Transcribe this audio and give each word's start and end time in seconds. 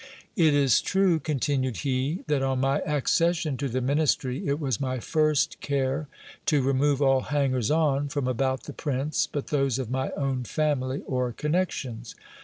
It 0.35 0.55
is 0.55 0.81
true, 0.81 1.19
continued 1.19 1.77
he, 1.85 2.23
that 2.25 2.41
on 2.41 2.59
my 2.61 2.79
accession 2.79 3.55
to 3.57 3.69
the 3.69 3.81
ministry, 3.81 4.47
it 4.47 4.59
was 4.59 4.81
my 4.81 4.99
first 4.99 5.59
care 5.61 6.07
to 6.47 6.63
remove 6.63 7.03
all 7.03 7.21
hangers 7.21 7.69
on 7.69 8.09
from 8.09 8.27
about 8.27 8.63
the 8.63 8.73
prince 8.73 9.27
but 9.31 9.49
those 9.49 9.77
of 9.77 9.91
my 9.91 10.09
own 10.13 10.43
family 10.43 11.03
or 11.05 11.31
connections. 11.33 12.15